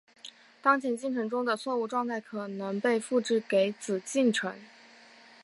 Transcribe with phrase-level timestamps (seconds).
[0.63, 4.55] 当前进程中的错误状态可能被复制给子进程。